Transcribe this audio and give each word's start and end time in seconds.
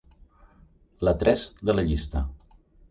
La 1.09 1.15
tres 1.21 1.47
de 1.71 1.79
la 1.79 1.87
llista. 1.91 2.29